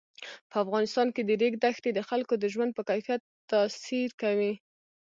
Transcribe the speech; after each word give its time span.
په 0.49 0.55
افغانستان 0.63 1.07
کې 1.15 1.21
د 1.23 1.31
ریګ 1.41 1.53
دښتې 1.63 1.89
د 1.93 1.99
خلکو 2.09 2.33
د 2.39 2.45
ژوند 2.53 2.71
په 2.77 2.81
کیفیت 2.89 3.21
تاثیر 3.51 4.09
کوي. 4.21 4.53